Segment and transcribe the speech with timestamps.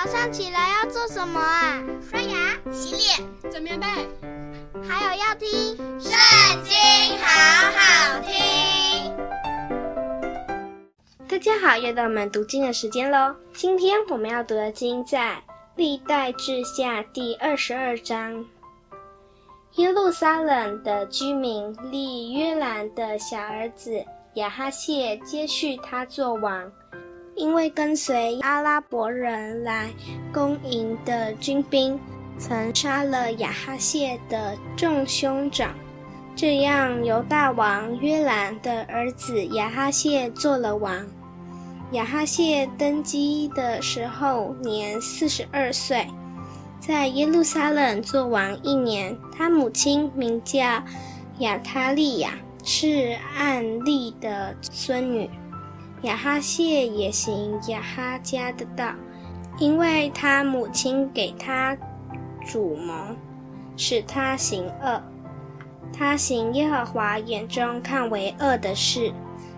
[0.00, 1.82] 早上起来要做什么啊？
[2.08, 3.86] 刷牙、洗脸、整棉被，
[4.88, 5.48] 还有要听
[6.00, 6.12] 《圣
[6.62, 6.72] 经》，
[7.20, 7.26] 好
[7.72, 9.12] 好听。
[11.26, 13.34] 大家好，又到我们读经的时间喽。
[13.52, 15.42] 今天我们要读的经在
[15.74, 18.46] 历代志下第二十二章。
[19.74, 24.04] 耶路撒冷的居民立约兰的小儿子
[24.34, 26.70] 亚哈谢接续他做王。
[27.38, 29.88] 因为跟随阿拉伯人来
[30.34, 31.98] 攻营的军兵，
[32.36, 35.72] 曾杀了亚哈谢的众兄长，
[36.34, 41.06] 这样犹大王约兰的儿子亚哈谢做了王。
[41.92, 46.06] 亚哈谢登基的时候年四十二岁，
[46.80, 49.16] 在耶路撒冷做王一年。
[49.32, 50.82] 他母亲名叫
[51.38, 52.32] 亚他利雅，
[52.64, 55.30] 是暗利的孙女。
[56.02, 58.92] 亚哈谢也行亚哈家的道，
[59.58, 61.76] 因为他母亲给他
[62.46, 62.94] 主谋，
[63.76, 65.02] 使他行恶。
[65.92, 69.12] 他行耶和华眼中看为恶的事，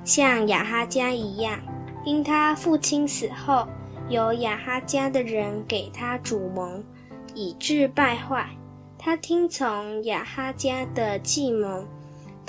[0.04, 1.60] 像亚哈家一样。
[2.04, 3.66] 因他父亲死后，
[4.08, 6.82] 由亚哈家的人给他主谋，
[7.34, 8.48] 以致败坏。
[8.96, 11.84] 他听从亚哈家的计谋。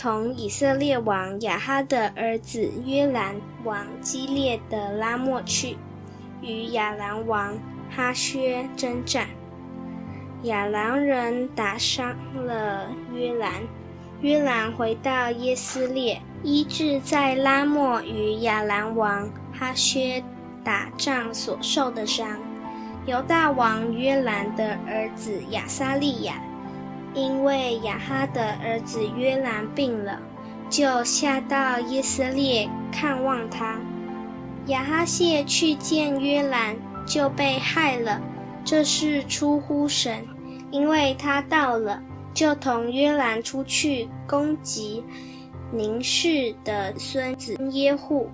[0.02, 5.77] 同以色列王亚哈的儿子约兰往基列的拉莫去，
[6.41, 7.55] 与亚兰王
[7.88, 9.27] 哈薛征战。
[10.41, 13.61] 亚兰人打伤了约兰，
[14.22, 20.23] 约兰回到耶斯列，医治在拉莫与亚兰王哈薛
[20.63, 22.27] 打仗所受的伤。
[23.05, 26.41] 犹大王约兰的儿子亚撒利雅。
[27.14, 30.20] 因为亚哈的儿子约兰病了，
[30.70, 33.80] 就下到以色列看望他。
[34.68, 38.22] 亚哈谢去见约兰，就被害了。
[38.64, 40.26] 这是出乎神，
[40.70, 42.02] 因为他到了，
[42.34, 45.03] 就同约兰出去攻击
[45.72, 48.30] 宁示的孙子耶户。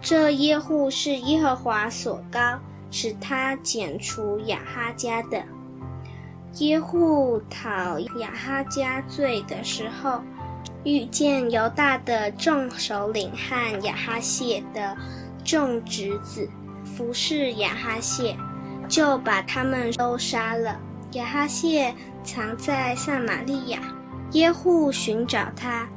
[0.00, 2.58] 这耶户是耶和华所膏，
[2.90, 5.42] 使他剪除亚哈家的。
[6.58, 10.22] 耶户讨亚哈家罪的时候，
[10.84, 14.96] 遇见犹大的众首领和亚哈谢的
[15.44, 16.48] 众侄子
[16.84, 18.36] 服侍亚哈谢，
[18.88, 20.78] 就把他们都杀了。
[21.14, 21.92] 亚哈谢
[22.22, 23.80] 藏在撒玛利亚，
[24.30, 25.88] 耶户寻找他，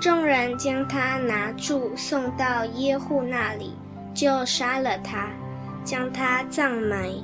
[0.00, 3.76] 众人将他拿住送到耶户那里，
[4.12, 5.28] 就杀了他，
[5.84, 7.14] 将他葬埋，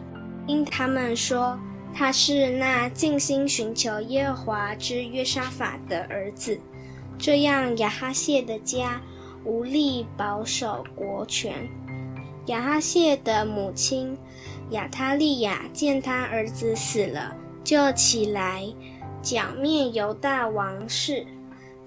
[0.47, 1.59] 因他们说。
[1.95, 6.61] 他是那尽心寻求耶和华之约沙法的儿子，
[7.19, 9.01] 这样亚哈谢的家
[9.45, 11.69] 无力保守国权。
[12.47, 14.17] 亚哈谢的母亲
[14.71, 18.65] 亚他利雅见他儿子死了，就起来
[19.23, 21.27] 剿灭犹大王室，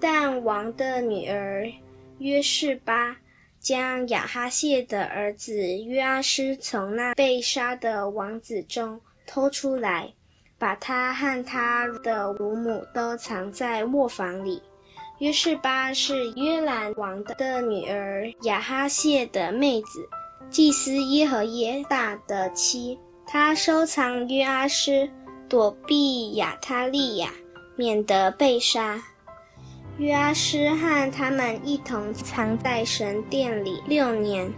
[0.00, 1.70] 但王的女儿
[2.18, 3.16] 约示巴
[3.60, 9.00] 将亚哈谢的儿子约阿施从那被杀的王子中。
[9.32, 10.12] 偷出来，
[10.58, 14.60] 把他和他的乳母都藏在卧房里。
[15.20, 20.08] 约士巴是约兰王的女儿亚哈谢的妹子，
[20.50, 22.98] 祭司耶和耶大的妻。
[23.24, 25.08] 她收藏约阿施，
[25.48, 27.30] 躲避亚他利亚，
[27.76, 29.00] 免得被杀。
[29.98, 34.52] 约阿施和他们一同藏在神殿里六年。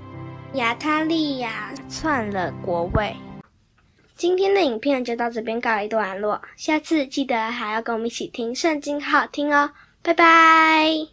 [0.54, 3.14] 亚他利亚篡了国位。
[4.22, 11.08] 今天的影片就到这边告一段落，下次记得还要跟我们一起听圣经，好好听哦，拜拜。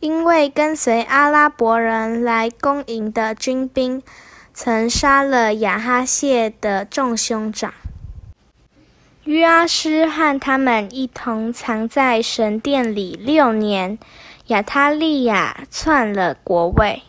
[0.00, 4.02] 因为跟随阿拉伯人来攻营的军兵，
[4.52, 7.72] 曾杀了亚哈谢的众兄长。
[9.28, 13.98] 约阿施和他们一同藏在神殿里六年，
[14.46, 17.02] 亚他利亚篡了国位。